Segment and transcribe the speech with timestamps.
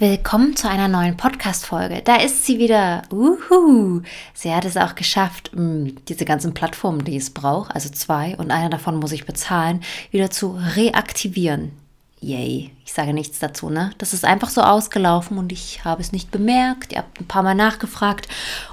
[0.00, 2.02] Willkommen zu einer neuen Podcast-Folge.
[2.02, 3.02] Da ist sie wieder.
[3.12, 4.02] Uhu.
[4.34, 8.50] Sie hat es auch geschafft, mm, diese ganzen Plattformen, die es braucht, also zwei, und
[8.50, 11.70] eine davon muss ich bezahlen, wieder zu reaktivieren.
[12.20, 12.72] Yay.
[12.84, 13.90] Ich sage nichts dazu, ne?
[13.98, 16.90] Das ist einfach so ausgelaufen und ich habe es nicht bemerkt.
[16.90, 18.26] Ihr habt ein paar Mal nachgefragt.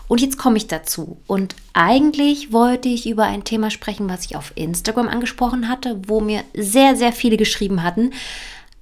[0.08, 1.18] Und jetzt komme ich dazu.
[1.28, 6.20] Und eigentlich wollte ich über ein Thema sprechen, was ich auf Instagram angesprochen hatte, wo
[6.20, 8.12] mir sehr, sehr viele geschrieben hatten.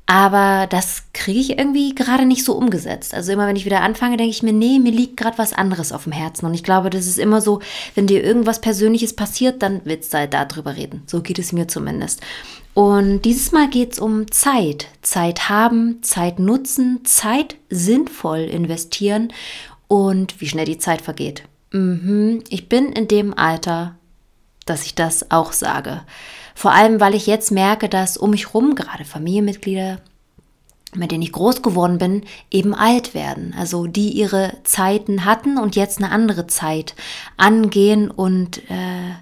[0.10, 3.14] Aber das kriege ich irgendwie gerade nicht so umgesetzt.
[3.14, 5.92] Also immer wenn ich wieder anfange, denke ich mir, nee, mir liegt gerade was anderes
[5.92, 6.48] auf dem Herzen.
[6.48, 7.60] Und ich glaube, das ist immer so,
[7.94, 11.04] wenn dir irgendwas Persönliches passiert, dann willst du halt darüber reden.
[11.06, 12.22] So geht es mir zumindest.
[12.74, 14.88] Und dieses Mal geht es um Zeit.
[15.04, 19.32] Zeit haben, Zeit nutzen, Zeit sinnvoll investieren
[19.88, 21.44] und wie schnell die Zeit vergeht.
[21.70, 22.44] Mhm.
[22.50, 23.94] Ich bin in dem Alter,
[24.66, 26.02] dass ich das auch sage.
[26.60, 30.00] Vor allem, weil ich jetzt merke, dass um mich rum gerade Familienmitglieder,
[30.94, 33.56] mit denen ich groß geworden bin, eben alt werden.
[33.58, 36.96] Also die ihre Zeiten hatten und jetzt eine andere Zeit
[37.38, 39.16] angehen und äh,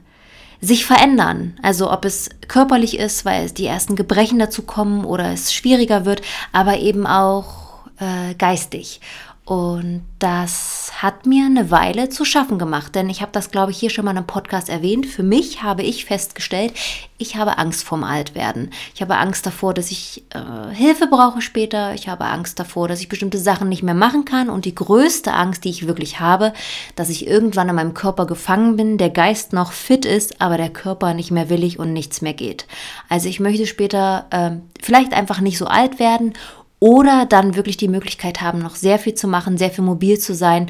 [0.61, 1.59] sich verändern.
[1.61, 6.23] Also ob es körperlich ist, weil die ersten Gebrechen dazu kommen oder es schwieriger wird,
[6.53, 8.99] aber eben auch äh, geistig.
[9.47, 13.77] Und das hat mir eine Weile zu schaffen gemacht, denn ich habe das, glaube ich,
[13.77, 15.05] hier schon mal in einem Podcast erwähnt.
[15.05, 16.73] Für mich habe ich festgestellt,
[17.17, 18.71] ich habe Angst vorm Altwerden.
[18.93, 21.93] Ich habe Angst davor, dass ich äh, Hilfe brauche später.
[21.93, 24.49] Ich habe Angst davor, dass ich bestimmte Sachen nicht mehr machen kann.
[24.49, 26.51] Und die größte Angst, die ich wirklich habe,
[26.97, 30.71] dass ich irgendwann in meinem Körper gefangen bin, der Geist noch fit ist, aber der
[30.71, 32.65] Körper nicht mehr willig und nichts mehr geht.
[33.07, 36.33] Also ich möchte später äh, vielleicht einfach nicht so alt werden
[36.79, 40.35] oder dann wirklich die Möglichkeit haben, noch sehr viel zu machen, sehr viel mobil zu
[40.35, 40.69] sein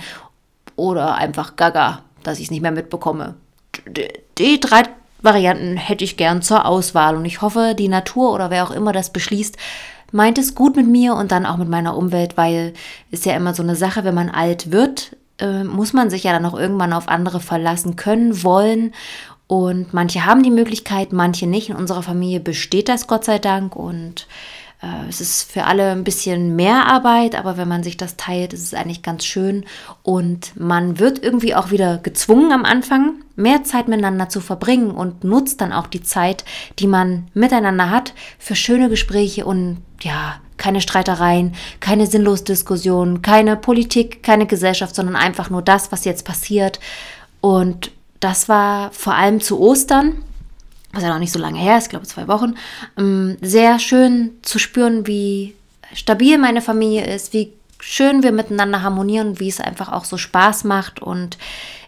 [0.76, 3.36] oder einfach gaga, dass ich es nicht mehr mitbekomme.
[4.38, 4.84] Die drei
[5.22, 8.94] Varianten hätte ich gern zur Auswahl und ich hoffe, die Natur oder wer auch immer
[8.94, 9.58] das beschließt,
[10.12, 12.74] meint es gut mit mir und dann auch mit meiner Umwelt, weil
[13.12, 16.32] es ja immer so eine Sache, wenn man alt wird, äh, muss man sich ja
[16.32, 18.94] dann auch irgendwann auf andere verlassen können, wollen
[19.48, 21.70] und manche haben die Möglichkeit, manche nicht.
[21.70, 24.28] In unserer Familie besteht das Gott sei Dank und
[25.10, 28.62] es ist für alle ein bisschen mehr Arbeit, aber wenn man sich das teilt, ist
[28.62, 29.66] es eigentlich ganz schön.
[30.04, 35.24] Und man wird irgendwie auch wieder gezwungen am Anfang, mehr Zeit miteinander zu verbringen und
[35.24, 36.46] nutzt dann auch die Zeit,
[36.78, 43.56] die man miteinander hat, für schöne Gespräche und ja, keine Streitereien, keine sinnlose Diskussionen, keine
[43.56, 46.80] Politik, keine Gesellschaft, sondern einfach nur das, was jetzt passiert.
[47.42, 50.24] Und das war vor allem zu Ostern
[50.94, 52.56] was ja noch nicht so lange her ist, glaube zwei Wochen,
[52.98, 55.56] ähm, sehr schön zu spüren, wie
[55.94, 60.64] stabil meine Familie ist, wie schön wir miteinander harmonieren, wie es einfach auch so Spaß
[60.64, 61.38] macht und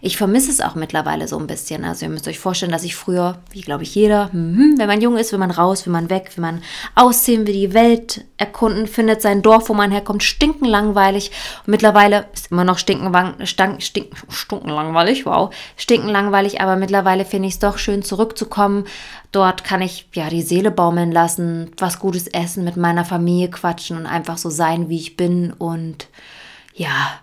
[0.01, 1.83] ich vermisse es auch mittlerweile so ein bisschen.
[1.83, 5.01] Also ihr müsst euch vorstellen, dass ich früher, wie glaube ich jeder, hm, wenn man
[5.01, 6.61] jung ist, will man raus, will man weg, will man
[6.95, 11.31] ausziehen, will die Welt erkunden, findet sein Dorf, wo man herkommt, stinken langweilig.
[11.65, 13.13] Und mittlerweile ist immer noch stinken,
[13.45, 18.85] stank, stinken, stinken langweilig, wow, stinken langweilig, aber mittlerweile finde ich es doch schön zurückzukommen.
[19.31, 23.97] Dort kann ich ja die Seele baumeln lassen, was Gutes essen, mit meiner Familie quatschen
[23.97, 26.07] und einfach so sein, wie ich bin und
[26.73, 27.19] ja,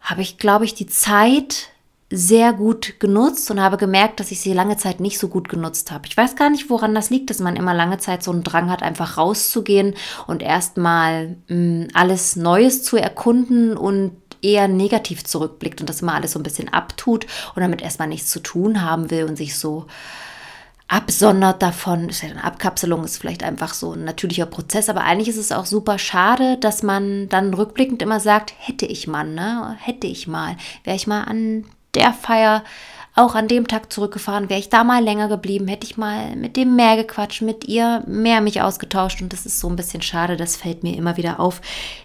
[0.00, 1.68] habe ich, glaube ich, die Zeit
[2.12, 5.92] sehr gut genutzt und habe gemerkt, dass ich sie lange Zeit nicht so gut genutzt
[5.92, 6.08] habe.
[6.08, 8.68] Ich weiß gar nicht, woran das liegt, dass man immer lange Zeit so einen Drang
[8.68, 9.94] hat, einfach rauszugehen
[10.26, 14.12] und erstmal hm, alles Neues zu erkunden und
[14.42, 18.30] eher negativ zurückblickt und das immer alles so ein bisschen abtut und damit erstmal nichts
[18.30, 19.86] zu tun haben will und sich so
[20.90, 22.08] absondert davon.
[22.08, 25.52] Ist ja eine Abkapselung, ist vielleicht einfach so ein natürlicher Prozess, aber eigentlich ist es
[25.52, 29.76] auch super schade, dass man dann rückblickend immer sagt, hätte ich mal, ne?
[29.80, 31.64] Hätte ich mal, wäre ich mal an
[31.94, 32.64] der Feier
[33.16, 36.56] auch an dem Tag zurückgefahren, wäre ich da mal länger geblieben, hätte ich mal mit
[36.56, 40.36] dem mehr gequatscht, mit ihr mehr mich ausgetauscht und das ist so ein bisschen schade,
[40.36, 41.60] das fällt mir immer wieder auf,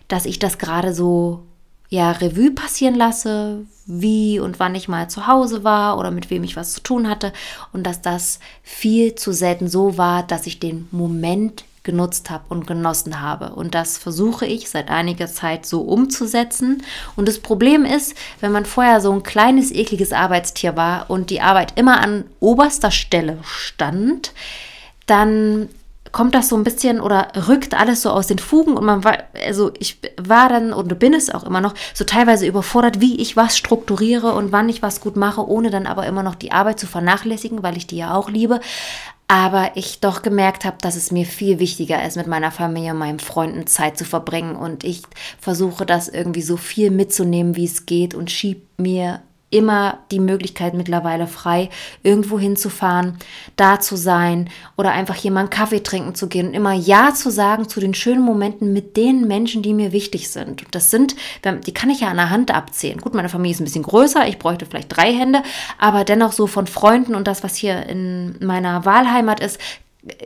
[0.07, 1.43] dass ich das gerade so
[1.89, 6.43] ja, Revue passieren lasse, wie und wann ich mal zu Hause war oder mit wem
[6.43, 7.31] ich was zu tun hatte
[7.71, 12.67] und dass das viel zu selten so war, dass ich den Moment genutzt habe und
[12.67, 13.51] genossen habe.
[13.51, 16.83] Und das versuche ich seit einiger Zeit so umzusetzen.
[17.15, 21.41] Und das Problem ist, wenn man vorher so ein kleines, ekliges Arbeitstier war und die
[21.41, 24.33] Arbeit immer an oberster Stelle stand,
[25.05, 25.69] dann
[26.15, 29.17] kommt das so ein bisschen oder rückt alles so aus den Fugen und man war,
[29.45, 33.35] also ich war dann und bin es auch immer noch so teilweise überfordert, wie ich
[33.35, 36.79] was strukturiere und wann ich was gut mache, ohne dann aber immer noch die Arbeit
[36.79, 38.61] zu vernachlässigen, weil ich die ja auch liebe.
[39.27, 42.99] Aber ich doch gemerkt habe, dass es mir viel wichtiger ist, mit meiner Familie und
[42.99, 44.55] meinen Freunden Zeit zu verbringen.
[44.55, 45.01] Und ich
[45.41, 49.19] versuche das irgendwie so viel mitzunehmen, wie es geht und schieb mir
[49.55, 51.69] immer die Möglichkeit mittlerweile frei,
[52.03, 53.17] irgendwo hinzufahren,
[53.55, 57.13] da zu sein oder einfach hier mal einen Kaffee trinken zu gehen und immer Ja
[57.13, 60.65] zu sagen zu den schönen Momenten mit den Menschen, die mir wichtig sind.
[60.65, 61.15] Und das sind,
[61.65, 62.99] die kann ich ja an der Hand abzählen.
[62.99, 65.41] Gut, meine Familie ist ein bisschen größer, ich bräuchte vielleicht drei Hände,
[65.79, 69.57] aber dennoch so von Freunden und das, was hier in meiner Wahlheimat ist,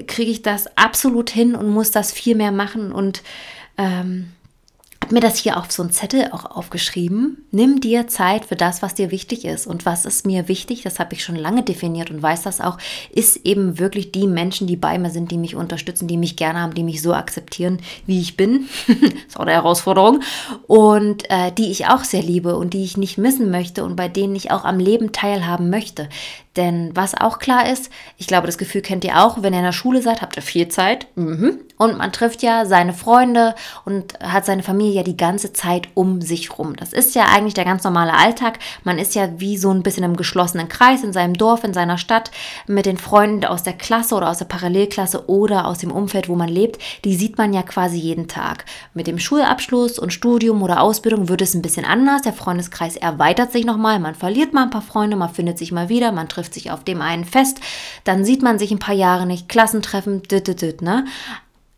[0.07, 3.21] kriege ich das absolut hin und muss das viel mehr machen und
[3.77, 4.31] ähm,
[5.09, 7.43] habe mir das hier auf so einen Zettel auch aufgeschrieben.
[7.49, 9.65] Nimm dir Zeit für das, was dir wichtig ist.
[9.65, 12.77] Und was ist mir wichtig, das habe ich schon lange definiert und weiß das auch,
[13.09, 16.61] ist eben wirklich die Menschen, die bei mir sind, die mich unterstützen, die mich gerne
[16.61, 18.69] haben, die mich so akzeptieren, wie ich bin.
[19.27, 20.21] ist auch eine Herausforderung.
[20.67, 24.09] Und äh, die ich auch sehr liebe und die ich nicht missen möchte und bei
[24.09, 26.07] denen ich auch am Leben teilhaben möchte.
[26.55, 29.65] Denn was auch klar ist, ich glaube, das Gefühl kennt ihr auch, wenn ihr in
[29.65, 31.07] der Schule seid, habt ihr viel Zeit.
[31.15, 31.59] Mhm.
[31.77, 33.55] Und man trifft ja seine Freunde
[33.85, 36.75] und hat seine Familie ja die ganze Zeit um sich rum.
[36.75, 38.59] Das ist ja eigentlich der ganz normale Alltag.
[38.83, 41.97] Man ist ja wie so ein bisschen im geschlossenen Kreis in seinem Dorf, in seiner
[41.97, 42.31] Stadt
[42.67, 46.35] mit den Freunden aus der Klasse oder aus der Parallelklasse oder aus dem Umfeld, wo
[46.35, 46.81] man lebt.
[47.05, 48.65] Die sieht man ja quasi jeden Tag.
[48.93, 52.23] Mit dem Schulabschluss und Studium oder Ausbildung wird es ein bisschen anders.
[52.23, 53.99] Der Freundeskreis erweitert sich nochmal.
[53.99, 56.83] Man verliert mal ein paar Freunde, man findet sich mal wieder, man trifft sich auf
[56.83, 57.59] dem einen fest.
[58.03, 59.49] Dann sieht man sich ein paar Jahre nicht.
[59.49, 61.05] Klassentreffen, dit, dit, dit, ne?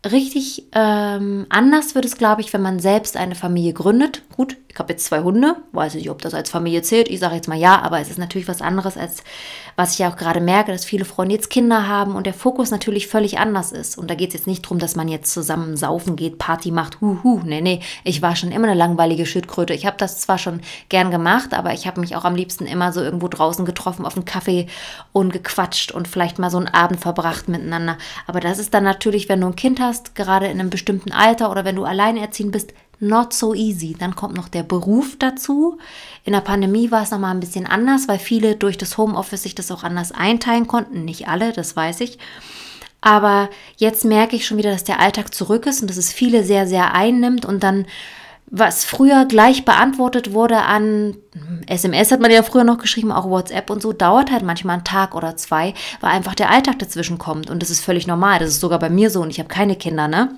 [0.04, 4.22] richtig ähm, anders wird es, glaube ich, wenn man selbst eine Familie gründet.
[4.34, 7.08] Gut, ich habe jetzt zwei Hunde, weiß nicht, ob das als Familie zählt.
[7.08, 9.22] Ich sage jetzt mal ja, aber es ist natürlich was anderes, als
[9.76, 12.70] was ich ja auch gerade merke, dass viele Freunde jetzt Kinder haben und der Fokus
[12.70, 13.98] natürlich völlig anders ist.
[13.98, 17.00] Und da geht es jetzt nicht darum, dass man jetzt zusammen saufen geht, Party macht,
[17.00, 17.40] huhu.
[17.44, 19.74] Nee, nee, ich war schon immer eine langweilige Schildkröte.
[19.74, 22.92] Ich habe das zwar schon gern gemacht, aber ich habe mich auch am liebsten immer
[22.92, 24.68] so irgendwo draußen getroffen auf einen Kaffee
[25.12, 27.98] und gequatscht und vielleicht mal so einen Abend verbracht miteinander.
[28.26, 31.50] Aber das ist dann natürlich, wenn du ein Kind hast, gerade in einem bestimmten Alter
[31.50, 32.72] oder wenn du alleinerziehend bist,
[33.02, 33.94] not so easy.
[33.98, 35.78] Dann kommt noch der Beruf dazu.
[36.24, 39.54] In der Pandemie war es nochmal ein bisschen anders, weil viele durch das Homeoffice sich
[39.54, 41.04] das auch anders einteilen konnten.
[41.04, 42.18] Nicht alle, das weiß ich.
[43.00, 46.44] Aber jetzt merke ich schon wieder, dass der Alltag zurück ist und dass es viele
[46.44, 47.86] sehr, sehr einnimmt und dann
[48.54, 51.16] was früher gleich beantwortet wurde an
[51.66, 54.84] SMS hat man ja früher noch geschrieben, auch WhatsApp und so, dauert halt manchmal einen
[54.84, 55.72] Tag oder zwei,
[56.02, 57.48] weil einfach der Alltag dazwischen kommt.
[57.48, 58.40] Und das ist völlig normal.
[58.40, 60.36] Das ist sogar bei mir so und ich habe keine Kinder, ne?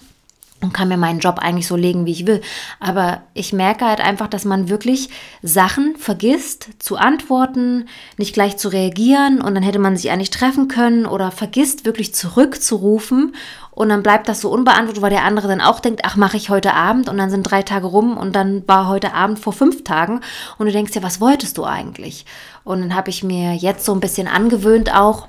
[0.61, 2.41] Und kann mir meinen Job eigentlich so legen, wie ich will.
[2.81, 5.11] Aber ich merke halt einfach, dass man wirklich
[5.43, 7.87] Sachen vergisst zu antworten,
[8.17, 12.15] nicht gleich zu reagieren und dann hätte man sich eigentlich treffen können oder vergisst wirklich
[12.15, 13.35] zurückzurufen
[13.75, 16.49] und dann bleibt das so unbeantwortet, weil der andere dann auch denkt, ach, mache ich
[16.49, 19.85] heute Abend und dann sind drei Tage rum und dann war heute Abend vor fünf
[19.85, 20.21] Tagen
[20.59, 22.25] und du denkst ja, was wolltest du eigentlich?
[22.63, 25.29] Und dann habe ich mir jetzt so ein bisschen angewöhnt auch,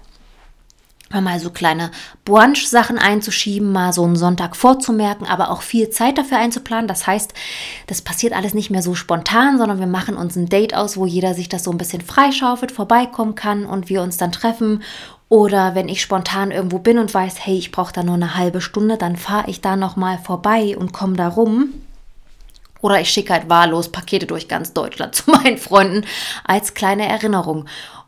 [1.10, 1.92] mal so kleine
[2.26, 6.88] Brunch-Sachen einzuschieben, mal so einen Sonntag vorzumerken, aber auch viel Zeit dafür einzuplanen.
[6.88, 7.34] Das heißt,
[7.88, 11.06] das passiert alles nicht mehr so spontan, sondern wir machen uns ein Date aus, wo
[11.06, 14.84] jeder sich das so ein bisschen freischaufelt, vorbeikommen kann und wir uns dann treffen.
[15.30, 18.62] Oder wenn ich spontan irgendwo bin und weiß, hey, ich brauche da nur eine halbe
[18.62, 21.74] Stunde, dann fahre ich da nochmal vorbei und komme da rum.
[22.82, 26.06] Oder ich schicke halt wahllos Pakete durch ganz Deutschland zu meinen Freunden
[26.44, 27.66] als kleine Erinnerung.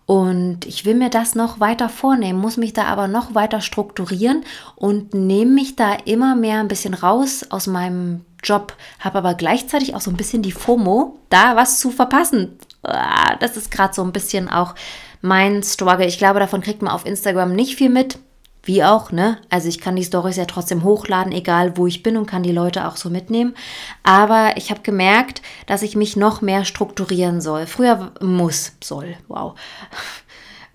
[0.07, 4.45] Und ich will mir das noch weiter vornehmen, muss mich da aber noch weiter strukturieren
[4.77, 9.95] und nehme mich da immer mehr ein bisschen raus aus meinem Job, habe aber gleichzeitig
[9.95, 12.57] auch so ein bisschen die FOMO, da was zu verpassen.
[12.83, 14.75] Ah, das ist gerade so ein bisschen auch
[15.21, 16.07] mein Struggle.
[16.07, 18.17] Ich glaube, davon kriegt man auf Instagram nicht viel mit.
[18.67, 19.37] Wie auch, ne?
[19.49, 22.51] Also ich kann die Stories ja trotzdem hochladen, egal wo ich bin und kann die
[22.51, 23.55] Leute auch so mitnehmen.
[24.03, 27.65] Aber ich habe gemerkt, dass ich mich noch mehr strukturieren soll.
[27.65, 29.55] Früher muss, soll, wow.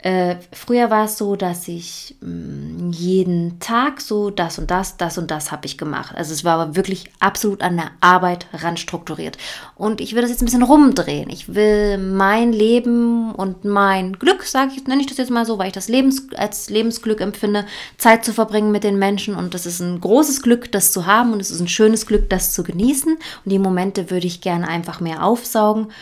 [0.02, 4.96] Äh, früher war es so, dass ich mh, mm, jeden Tag so das und das,
[4.96, 6.16] das und das habe ich gemacht.
[6.16, 9.38] Also es war aber wirklich absolut an der Arbeit ran strukturiert.
[9.76, 11.30] Und ich will das jetzt ein bisschen rumdrehen.
[11.30, 15.58] Ich will mein Leben und mein Glück, sage ich, nenne ich das jetzt mal so,
[15.58, 17.64] weil ich das Lebens, als Lebensglück empfinde,
[17.96, 19.36] Zeit zu verbringen mit den Menschen.
[19.36, 21.32] Und das ist ein großes Glück, das zu haben.
[21.32, 23.14] Und es ist ein schönes Glück, das zu genießen.
[23.14, 25.92] Und die Momente würde ich gerne einfach mehr aufsaugen.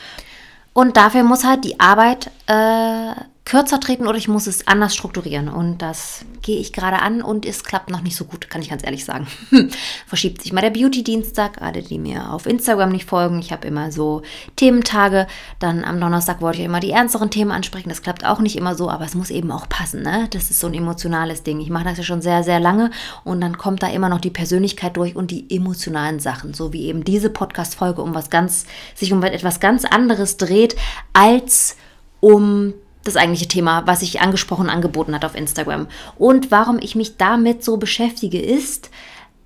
[0.72, 3.12] Und dafür muss halt die Arbeit äh,
[3.50, 5.48] kürzer treten oder ich muss es anders strukturieren.
[5.48, 8.70] Und das gehe ich gerade an und es klappt noch nicht so gut, kann ich
[8.70, 9.26] ganz ehrlich sagen.
[10.06, 13.40] Verschiebt sich mal der Beauty-Dienstag, alle, die mir auf Instagram nicht folgen.
[13.40, 14.22] Ich habe immer so
[14.54, 15.26] Thementage.
[15.58, 17.88] Dann am Donnerstag wollte ich immer die ernsteren Themen ansprechen.
[17.88, 20.02] Das klappt auch nicht immer so, aber es muss eben auch passen.
[20.02, 20.28] Ne?
[20.30, 21.58] Das ist so ein emotionales Ding.
[21.58, 22.92] Ich mache das ja schon sehr, sehr lange
[23.24, 26.86] und dann kommt da immer noch die Persönlichkeit durch und die emotionalen Sachen, so wie
[26.86, 30.76] eben diese Podcast-Folge um was ganz, sich um etwas ganz anderes dreht
[31.14, 31.76] als
[32.20, 35.86] um das eigentliche Thema, was ich angesprochen angeboten hat auf Instagram.
[36.16, 38.90] Und warum ich mich damit so beschäftige, ist,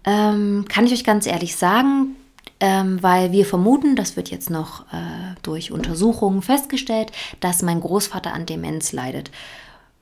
[0.04, 2.16] ähm, kann ich euch ganz ehrlich sagen,
[2.60, 8.32] ähm, weil wir vermuten, das wird jetzt noch äh, durch Untersuchungen festgestellt, dass mein Großvater
[8.32, 9.30] an Demenz leidet.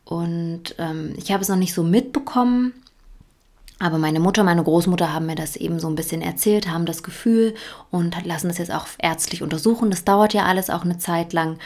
[0.04, 2.72] Und ähm, ich habe es noch nicht so mitbekommen,
[3.78, 7.02] aber meine Mutter, meine Großmutter haben mir das eben so ein bisschen erzählt, haben das
[7.02, 7.54] Gefühl
[7.90, 9.90] und lassen das jetzt auch ärztlich untersuchen.
[9.90, 11.58] Das dauert ja alles auch eine Zeit lang.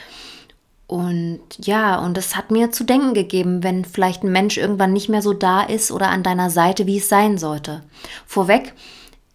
[0.87, 5.09] Und ja, und das hat mir zu denken gegeben, wenn vielleicht ein Mensch irgendwann nicht
[5.09, 7.83] mehr so da ist oder an deiner Seite, wie es sein sollte.
[8.25, 8.73] Vorweg,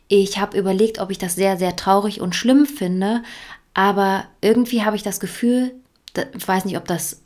[0.08, 3.24] ich habe überlegt, ob ich das sehr, sehr traurig und schlimm finde,
[3.74, 5.74] aber irgendwie habe ich das Gefühl,
[6.16, 7.22] ich weiß nicht, ob das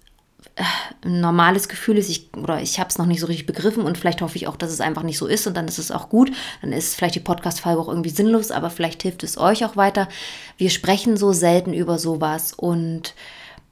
[0.56, 0.64] äh,
[1.04, 3.98] ein normales Gefühl ist, ich, oder ich habe es noch nicht so richtig begriffen und
[3.98, 6.10] vielleicht hoffe ich auch, dass es einfach nicht so ist und dann ist es auch
[6.10, 6.32] gut.
[6.62, 10.08] Dann ist vielleicht die Podcast-Folge auch irgendwie sinnlos, aber vielleicht hilft es euch auch weiter.
[10.58, 13.14] Wir sprechen so selten über sowas und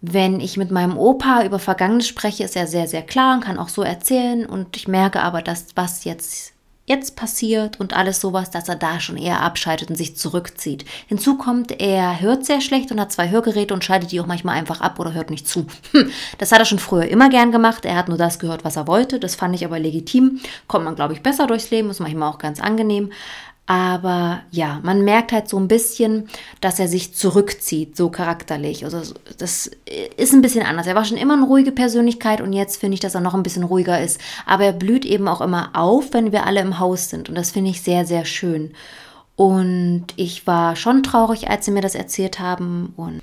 [0.06, 3.58] wenn ich mit meinem Opa über Vergangenes spreche, ist er sehr, sehr klar und kann
[3.58, 4.46] auch so erzählen.
[4.46, 6.52] Und ich merke aber, dass was jetzt,
[6.86, 10.84] jetzt passiert und alles sowas, dass er da schon eher abschaltet und sich zurückzieht.
[11.08, 14.58] Hinzu kommt, er hört sehr schlecht und hat zwei Hörgeräte und schaltet die auch manchmal
[14.58, 15.68] einfach ab oder hört nicht zu.
[15.94, 17.86] Hm, das hat er schon früher immer gern gemacht.
[17.86, 19.22] Er hat nur das gehört, was er wollte.
[19.22, 20.42] Das fand ich aber legitim.
[20.68, 23.10] Kommt man, glaube ich, besser durchs Leben, ist manchmal auch ganz angenehm.
[23.66, 26.28] Aber ja, man merkt halt so ein bisschen,
[26.60, 28.84] dass er sich zurückzieht, so charakterlich.
[28.84, 29.72] Also das
[30.18, 30.86] ist ein bisschen anders.
[30.86, 33.44] Er war schon immer eine ruhige Persönlichkeit und jetzt finde ich, dass er noch ein
[33.44, 34.20] bisschen ruhiger ist.
[34.46, 37.30] Aber er blüht eben auch immer auf, wenn wir alle im Haus sind.
[37.30, 38.74] Und das finde ich sehr, sehr schön.
[39.38, 42.94] Und ich war schon traurig, als sie mir das erzählt haben.
[42.98, 43.22] Und,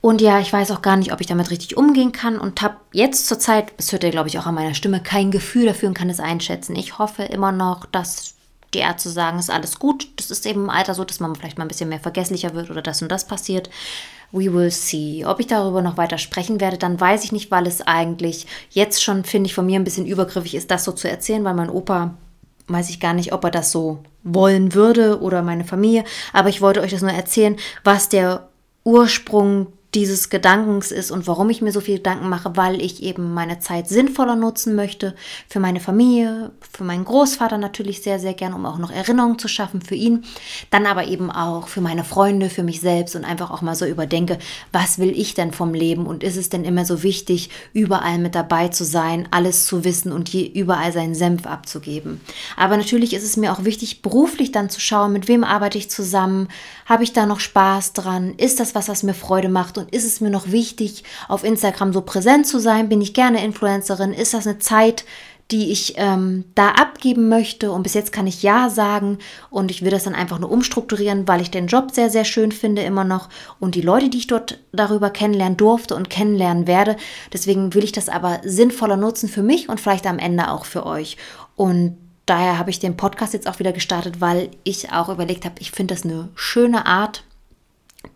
[0.00, 2.76] und ja, ich weiß auch gar nicht, ob ich damit richtig umgehen kann und habe
[2.92, 5.90] jetzt zur Zeit, das hört ihr, glaube ich, auch an meiner Stimme, kein Gefühl dafür
[5.90, 6.74] und kann es einschätzen.
[6.74, 8.34] Ich hoffe immer noch, dass
[8.74, 10.08] die Ärzte sagen, ist alles gut.
[10.16, 12.70] Das ist eben im Alter so, dass man vielleicht mal ein bisschen mehr vergesslicher wird
[12.70, 13.70] oder das und das passiert.
[14.32, 15.24] We will see.
[15.26, 19.02] Ob ich darüber noch weiter sprechen werde, dann weiß ich nicht, weil es eigentlich jetzt
[19.02, 21.68] schon, finde ich, von mir ein bisschen übergriffig ist, das so zu erzählen, weil mein
[21.68, 22.14] Opa,
[22.68, 26.04] weiß ich gar nicht, ob er das so wollen würde oder meine Familie.
[26.32, 28.48] Aber ich wollte euch das nur erzählen, was der
[28.84, 33.34] Ursprung dieses Gedankens ist und warum ich mir so viel Gedanken mache, weil ich eben
[33.34, 35.14] meine Zeit sinnvoller nutzen möchte
[35.48, 39.48] für meine Familie, für meinen Großvater natürlich sehr, sehr gern, um auch noch Erinnerungen zu
[39.48, 40.24] schaffen für ihn,
[40.70, 43.84] dann aber eben auch für meine Freunde, für mich selbst und einfach auch mal so
[43.84, 44.38] überdenke,
[44.72, 48.34] was will ich denn vom Leben und ist es denn immer so wichtig, überall mit
[48.34, 52.22] dabei zu sein, alles zu wissen und hier überall seinen Senf abzugeben.
[52.56, 55.90] Aber natürlich ist es mir auch wichtig, beruflich dann zu schauen, mit wem arbeite ich
[55.90, 56.48] zusammen,
[56.86, 60.06] habe ich da noch Spaß dran, ist das was, was mir Freude macht und ist
[60.06, 62.88] es mir noch wichtig, auf Instagram so präsent zu sein?
[62.88, 64.12] Bin ich gerne Influencerin?
[64.12, 65.04] Ist das eine Zeit,
[65.50, 67.72] die ich ähm, da abgeben möchte?
[67.72, 69.18] Und bis jetzt kann ich ja sagen
[69.50, 72.52] und ich will das dann einfach nur umstrukturieren, weil ich den Job sehr, sehr schön
[72.52, 73.28] finde immer noch
[73.60, 76.96] und die Leute, die ich dort darüber kennenlernen durfte und kennenlernen werde.
[77.32, 80.86] Deswegen will ich das aber sinnvoller nutzen für mich und vielleicht am Ende auch für
[80.86, 81.16] euch.
[81.56, 85.56] Und daher habe ich den Podcast jetzt auch wieder gestartet, weil ich auch überlegt habe,
[85.58, 87.24] ich finde das eine schöne Art,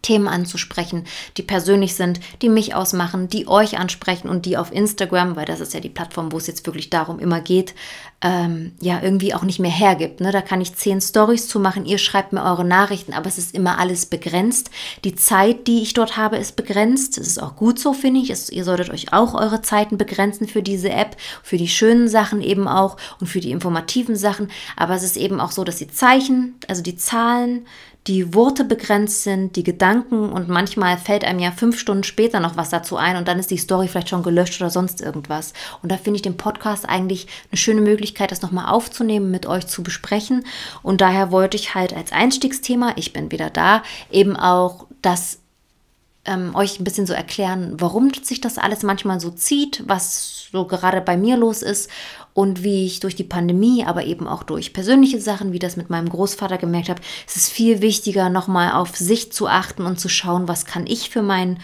[0.06, 1.02] Themen anzusprechen,
[1.36, 5.58] die persönlich sind, die mich ausmachen, die euch ansprechen und die auf Instagram, weil das
[5.58, 7.74] ist ja die Plattform, wo es jetzt wirklich darum immer geht,
[8.22, 10.20] ähm, ja, irgendwie auch nicht mehr hergibt.
[10.20, 10.30] Ne?
[10.30, 13.52] Da kann ich zehn Stories zu machen, ihr schreibt mir eure Nachrichten, aber es ist
[13.52, 14.70] immer alles begrenzt.
[15.02, 17.18] Die Zeit, die ich dort habe, ist begrenzt.
[17.18, 18.30] Das ist auch gut so, finde ich.
[18.30, 22.42] Es, ihr solltet euch auch eure Zeiten begrenzen für diese App, für die schönen Sachen
[22.42, 24.52] eben auch und für die informativen Sachen.
[24.76, 27.66] Aber es ist eben auch so, dass die Zeichen, also die Zahlen,
[28.06, 32.56] die Worte begrenzt sind, die Gedanken und manchmal fällt einem ja fünf Stunden später noch
[32.56, 35.52] was dazu ein und dann ist die Story vielleicht schon gelöscht oder sonst irgendwas.
[35.82, 39.66] Und da finde ich den Podcast eigentlich eine schöne Möglichkeit, das nochmal aufzunehmen, mit euch
[39.66, 40.44] zu besprechen.
[40.82, 45.40] Und daher wollte ich halt als Einstiegsthema, ich bin wieder da, eben auch das
[46.26, 50.66] ähm, euch ein bisschen so erklären, warum sich das alles manchmal so zieht, was so
[50.66, 51.90] gerade bei mir los ist
[52.36, 55.88] und wie ich durch die Pandemie, aber eben auch durch persönliche Sachen, wie das mit
[55.88, 60.10] meinem Großvater gemerkt habe, es ist viel wichtiger, nochmal auf sich zu achten und zu
[60.10, 61.58] schauen, was kann ich für mein hm,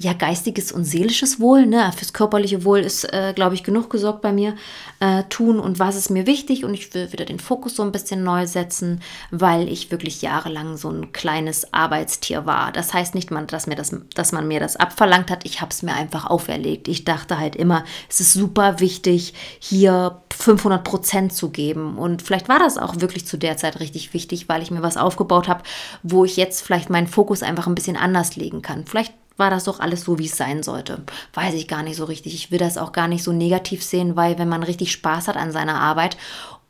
[0.00, 1.92] ja, geistiges und seelisches Wohl, ne?
[1.94, 4.56] fürs körperliche Wohl ist, äh, glaube ich, genug gesorgt bei mir,
[4.98, 7.92] äh, tun und was ist mir wichtig und ich will wieder den Fokus so ein
[7.92, 12.72] bisschen neu setzen, weil ich wirklich jahrelang so ein kleines Arbeitstier war.
[12.72, 15.70] Das heißt nicht, man, dass, mir das, dass man mir das abverlangt hat, ich habe
[15.70, 16.88] es mir einfach auferlegt.
[16.88, 22.48] Ich dachte halt immer, es ist super wichtig, hier 500 Prozent zu geben und vielleicht
[22.48, 25.62] war das auch wirklich zu der Zeit richtig wichtig, weil ich mir was aufgebaut habe,
[26.02, 28.86] wo ich jetzt vielleicht meinen Fokus einfach ein bisschen anders legen kann.
[28.86, 31.02] Vielleicht war das doch alles so, wie es sein sollte.
[31.34, 32.32] Weiß ich gar nicht so richtig.
[32.32, 35.36] Ich will das auch gar nicht so negativ sehen, weil wenn man richtig Spaß hat
[35.36, 36.16] an seiner Arbeit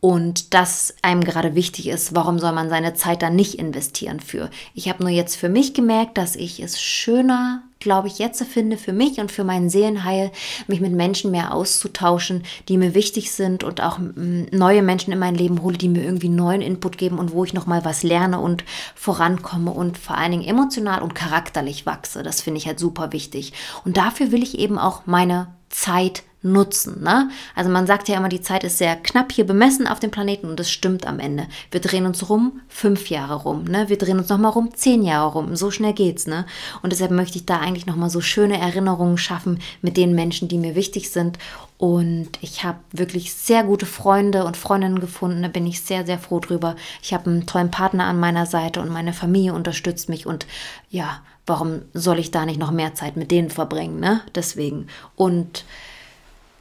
[0.01, 4.49] und das einem gerade wichtig ist, warum soll man seine Zeit dann nicht investieren für?
[4.73, 8.77] Ich habe nur jetzt für mich gemerkt, dass ich es schöner glaube ich, jetzt finde
[8.77, 10.31] für mich und für meinen Seelenheil,
[10.67, 15.19] mich mit Menschen mehr auszutauschen, die mir wichtig sind und auch mm, neue Menschen in
[15.19, 18.41] mein Leben hole, die mir irgendwie neuen Input geben und wo ich nochmal was lerne
[18.41, 22.23] und vorankomme und vor allen Dingen emotional und charakterlich wachse.
[22.23, 23.53] Das finde ich halt super wichtig.
[23.85, 27.03] Und dafür will ich eben auch meine Zeit nutzen.
[27.03, 27.31] Ne?
[27.55, 30.49] Also man sagt ja immer, die Zeit ist sehr knapp hier bemessen auf dem Planeten
[30.49, 31.47] und das stimmt am Ende.
[31.71, 33.89] Wir drehen uns rum fünf Jahre rum, ne?
[33.89, 35.55] Wir drehen uns nochmal rum zehn Jahre rum.
[35.57, 36.45] So schnell geht's, ne?
[36.83, 40.59] Und deshalb möchte ich da eigentlich nochmal so schöne Erinnerungen schaffen mit den Menschen, die
[40.59, 41.39] mir wichtig sind.
[41.79, 45.43] Und ich habe wirklich sehr gute Freunde und Freundinnen gefunden.
[45.43, 46.77] Da bin ich sehr, sehr froh drüber.
[47.03, 50.27] Ich habe einen tollen Partner an meiner Seite und meine Familie unterstützt mich.
[50.27, 50.47] Und
[50.91, 54.21] ja, warum soll ich da nicht noch mehr Zeit mit denen verbringen, ne?
[54.35, 54.87] Deswegen.
[55.17, 55.65] Und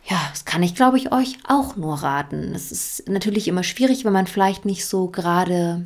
[0.05, 2.53] ja, das kann ich, glaube ich, euch auch nur raten.
[2.55, 5.85] Es ist natürlich immer schwierig, wenn man vielleicht nicht so gerade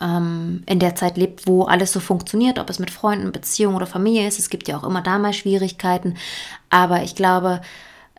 [0.00, 3.86] ähm, in der Zeit lebt, wo alles so funktioniert, ob es mit Freunden, Beziehungen oder
[3.86, 4.38] Familie ist.
[4.38, 6.16] Es gibt ja auch immer da mal Schwierigkeiten.
[6.70, 7.60] Aber ich glaube,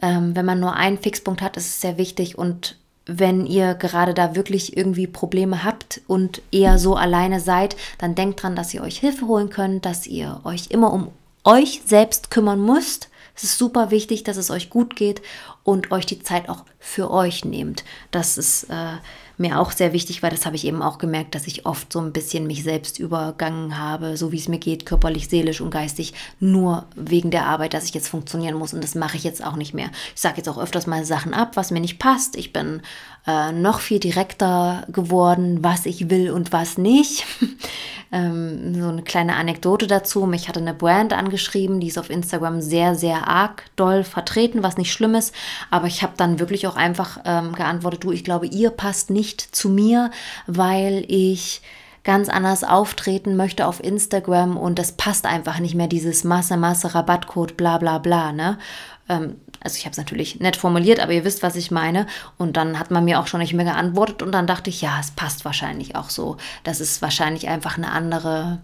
[0.01, 4.13] ähm, wenn man nur einen Fixpunkt hat, ist es sehr wichtig und wenn ihr gerade
[4.13, 8.83] da wirklich irgendwie Probleme habt und eher so alleine seid, dann denkt dran, dass ihr
[8.83, 11.09] euch Hilfe holen könnt, dass ihr euch immer um
[11.43, 13.09] euch selbst kümmern müsst.
[13.35, 15.21] Es ist super wichtig, dass es euch gut geht
[15.63, 17.83] und euch die Zeit auch für euch nehmt.
[18.11, 18.97] Das ist äh,
[19.41, 21.99] mir auch sehr wichtig, weil das habe ich eben auch gemerkt, dass ich oft so
[21.99, 26.13] ein bisschen mich selbst übergangen habe, so wie es mir geht, körperlich, seelisch und geistig,
[26.39, 28.73] nur wegen der Arbeit, dass ich jetzt funktionieren muss.
[28.73, 29.89] Und das mache ich jetzt auch nicht mehr.
[30.15, 32.35] Ich sage jetzt auch öfters mal Sachen ab, was mir nicht passt.
[32.35, 32.81] Ich bin
[33.27, 37.25] äh, noch viel direkter geworden, was ich will und was nicht.
[38.11, 40.25] ähm, so eine kleine Anekdote dazu.
[40.25, 44.77] Mich hatte eine Brand angeschrieben, die ist auf Instagram sehr, sehr arg doll vertreten, was
[44.77, 45.33] nicht schlimm ist.
[45.69, 49.41] Aber ich habe dann wirklich auch einfach ähm, geantwortet, du, ich glaube, ihr passt nicht
[49.41, 50.11] zu mir,
[50.47, 51.61] weil ich
[52.03, 56.95] ganz anders auftreten möchte auf Instagram und das passt einfach nicht mehr, dieses Masse, Masse,
[56.95, 58.57] Rabattcode, bla bla bla, ne?
[59.07, 62.07] Ähm, also ich habe es natürlich nett formuliert, aber ihr wisst, was ich meine.
[62.37, 64.97] Und dann hat man mir auch schon nicht mehr geantwortet und dann dachte ich, ja,
[64.99, 66.37] es passt wahrscheinlich auch so.
[66.63, 68.59] Das ist wahrscheinlich einfach eine andere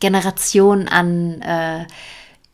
[0.00, 1.84] Generation an äh,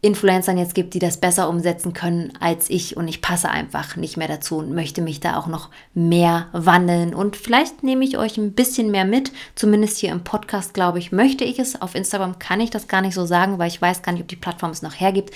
[0.06, 4.16] Influencern jetzt gibt, die das besser umsetzen können als ich und ich passe einfach nicht
[4.16, 8.38] mehr dazu und möchte mich da auch noch mehr wandeln und vielleicht nehme ich euch
[8.38, 11.80] ein bisschen mehr mit, zumindest hier im Podcast glaube ich, möchte ich es.
[11.82, 14.28] Auf Instagram kann ich das gar nicht so sagen, weil ich weiß gar nicht, ob
[14.28, 15.34] die Plattform es noch hergibt,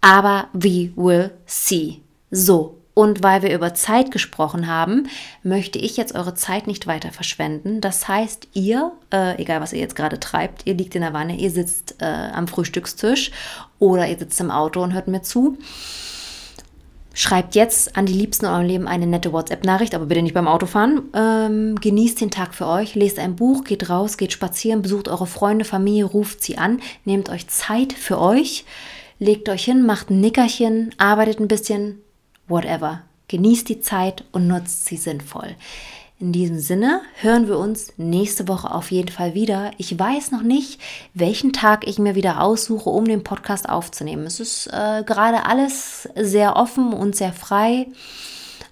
[0.00, 2.00] aber we will see.
[2.30, 5.08] So, und weil wir über Zeit gesprochen haben,
[5.42, 7.80] möchte ich jetzt eure Zeit nicht weiter verschwenden.
[7.80, 11.36] Das heißt, ihr, äh, egal was ihr jetzt gerade treibt, ihr liegt in der Wanne,
[11.36, 13.32] ihr sitzt äh, am Frühstückstisch
[13.80, 15.58] oder ihr sitzt im Auto und hört mir zu.
[17.16, 20.48] Schreibt jetzt an die Liebsten in eurem Leben eine nette WhatsApp-Nachricht, aber bitte nicht beim
[20.48, 21.02] Autofahren.
[21.14, 25.26] Ähm, genießt den Tag für euch, lest ein Buch, geht raus, geht spazieren, besucht eure
[25.26, 28.64] Freunde, Familie, ruft sie an, nehmt euch Zeit für euch
[29.18, 32.00] legt euch hin, macht ein Nickerchen, arbeitet ein bisschen,
[32.48, 33.02] whatever.
[33.28, 35.56] Genießt die Zeit und nutzt sie sinnvoll.
[36.20, 39.72] In diesem Sinne hören wir uns nächste Woche auf jeden Fall wieder.
[39.78, 40.80] Ich weiß noch nicht,
[41.12, 44.24] welchen Tag ich mir wieder aussuche, um den Podcast aufzunehmen.
[44.24, 47.88] Es ist äh, gerade alles sehr offen und sehr frei.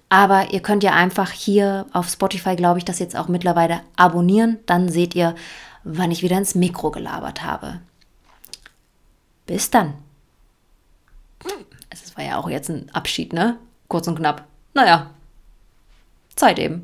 [0.07, 4.59] Aber ihr könnt ja einfach hier auf Spotify, glaube ich, das jetzt auch mittlerweile abonnieren.
[4.65, 5.35] Dann seht ihr,
[5.83, 7.81] wann ich wieder ins Mikro gelabert habe.
[9.45, 9.95] Bis dann.
[12.15, 13.57] War ja auch jetzt ein Abschied, ne?
[13.87, 14.45] Kurz und knapp.
[14.73, 15.11] Naja,
[16.35, 16.83] Zeit eben.